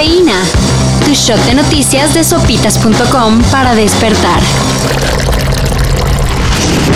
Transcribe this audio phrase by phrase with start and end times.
[0.00, 0.42] Cafeína.
[1.04, 4.40] Tu shot de noticias de sopitas.com para despertar.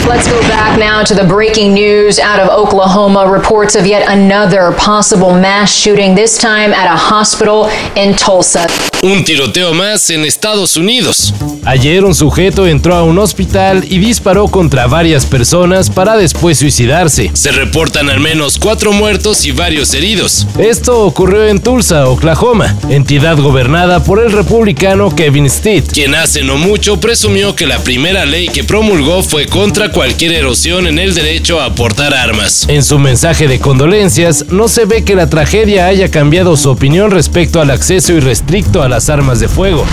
[0.08, 3.30] Let's go back now to the breaking news out of Oklahoma.
[3.30, 8.93] Reports of yet another possible mass shooting, this time at a hospital in Tulsa.
[9.04, 11.34] Un tiroteo más en Estados Unidos.
[11.66, 17.30] Ayer un sujeto entró a un hospital y disparó contra varias personas para después suicidarse.
[17.34, 20.46] Se reportan al menos cuatro muertos y varios heridos.
[20.58, 26.56] Esto ocurrió en Tulsa, Oklahoma, entidad gobernada por el republicano Kevin Stitt, quien hace no
[26.56, 31.60] mucho presumió que la primera ley que promulgó fue contra cualquier erosión en el derecho
[31.60, 32.66] a portar armas.
[32.70, 37.10] En su mensaje de condolencias, no se ve que la tragedia haya cambiado su opinión
[37.10, 39.84] respecto al acceso irrestricto a las armas de fuego.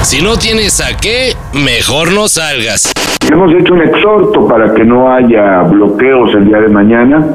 [0.00, 2.90] Si no tienes a qué, mejor no salgas.
[3.30, 7.26] Hemos hecho un exhorto para que no haya bloqueos el día de mañana,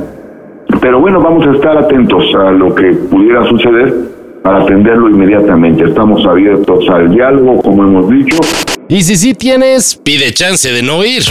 [0.82, 3.94] pero bueno, vamos a estar atentos a lo que pudiera suceder
[4.42, 5.84] para atenderlo inmediatamente.
[5.84, 8.38] Estamos abiertos al diálogo, como hemos dicho.
[8.88, 11.26] Y si sí tienes, pide chance de no ir.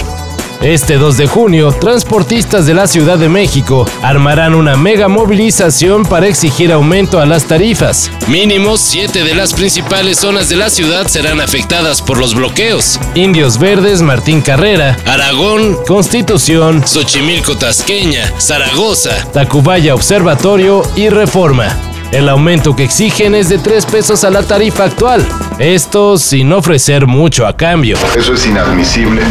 [0.61, 6.27] Este 2 de junio, transportistas de la Ciudad de México armarán una mega movilización para
[6.27, 8.11] exigir aumento a las tarifas.
[8.27, 12.99] Mínimo, siete de las principales zonas de la ciudad serán afectadas por los bloqueos.
[13.15, 21.69] Indios Verdes, Martín Carrera, Aragón, Constitución, Xochimilco Tasqueña, Zaragoza, Tacubaya Observatorio y Reforma.
[22.11, 25.25] El aumento que exigen es de 3 pesos a la tarifa actual.
[25.61, 27.97] Esto sin ofrecer mucho a cambio.
[28.17, 29.23] Eso es inadmisible.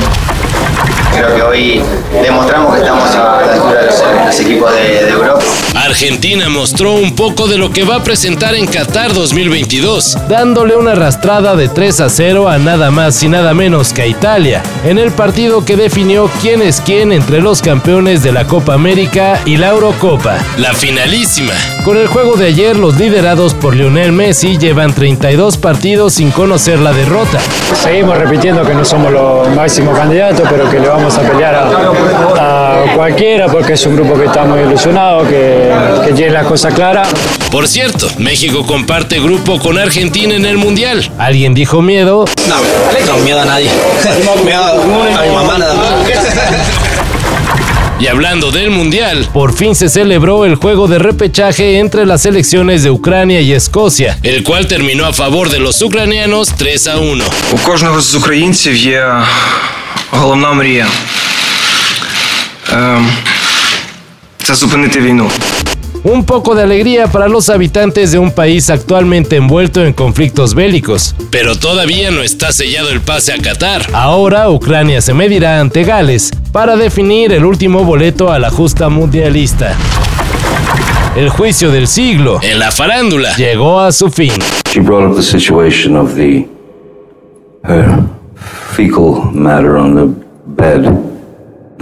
[1.14, 1.84] Creo que hoy
[2.22, 3.86] demostramos que estamos a la altura de
[4.26, 5.44] los, equipos de Europa.
[5.88, 10.92] Argentina mostró un poco de lo que va a presentar en Qatar 2022, dándole una
[10.92, 15.00] arrastrada de 3 a 0 a nada más y nada menos que a Italia, en
[15.00, 19.56] el partido que definió quién es quién entre los campeones de la Copa América y
[19.56, 21.54] la Eurocopa, la finalísima.
[21.86, 26.80] Con el juego de ayer, los liderados por Lionel Messi llevan 32 partidos sin conocer
[26.80, 27.40] la derrota.
[27.74, 32.82] Seguimos repitiendo que no somos los máximos candidatos, pero que le vamos a pelear a,
[32.82, 36.75] a cualquiera porque es un grupo que está muy ilusionado, que, que tiene las cosas
[36.75, 37.09] claras.
[37.51, 41.11] Por cierto, México comparte grupo con Argentina en el Mundial.
[41.19, 42.25] ¿Alguien dijo miedo?
[42.49, 42.57] No,
[43.07, 43.71] no miedo a nadie.
[44.45, 45.93] miedo a mi mamá nada más.
[48.01, 52.83] Y hablando del Mundial, por fin se celebró el juego de repechaje entre las selecciones
[52.83, 57.25] de Ucrania y Escocia, el cual terminó a favor de los ucranianos 3 a 1.
[57.53, 59.07] У кожного з українців є
[60.11, 60.87] головна мрія.
[62.73, 63.09] Ем,
[64.43, 65.31] Це зупинити війну.
[66.04, 71.16] Un poco de alegría para los habitantes de un país actualmente envuelto en conflictos bélicos.
[71.32, 73.82] Pero todavía no está sellado el pase a Qatar.
[73.94, 79.76] Ahora Ucrania se medirá ante Gales para definir el último boleto a la justa mundialista.
[81.16, 84.34] El juicio del siglo en la farándula llegó a su fin.
[84.72, 86.48] She brought up the situation of the
[87.64, 88.04] her
[88.76, 90.06] fecal matter on the
[90.46, 90.86] bed,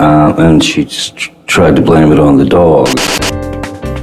[0.00, 2.88] uh, and she just tr- tried to blame it on the dog.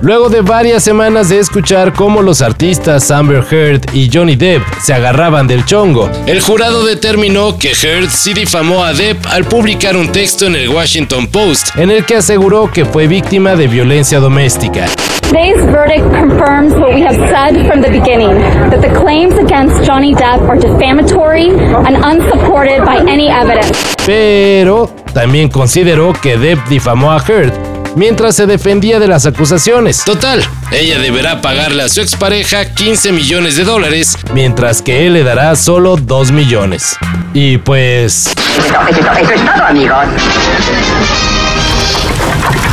[0.02, 4.94] Luego de varias semanas de escuchar cómo los artistas Amber Heard y Johnny Depp se
[4.94, 10.12] agarraban del chongo, el jurado determinó que Heard sí difamó a Depp al publicar un
[10.12, 14.88] texto en el Washington Post en el que aseguró que fue víctima de violencia doméstica.
[15.22, 18.38] Today's verdict confirms what we have said from the beginning
[18.70, 23.72] that the claims against Johnny Depp are defamatory and unsupported by any evidence.
[24.06, 27.54] Pero también consideró que Depp difamó a Heard
[27.96, 30.04] mientras se defendía de las acusaciones.
[30.04, 35.24] Total, ella deberá pagarle a su expareja 15 millones de dólares, mientras que él le
[35.24, 36.96] dará solo 2 millones.
[37.34, 38.28] Y pues...
[38.28, 40.06] Eso es todo, amigos.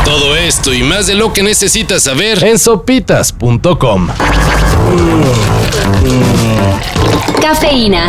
[0.04, 4.08] Todo esto y más de lo que necesitas saber en sopitas.com.
[7.40, 8.08] Cafeína.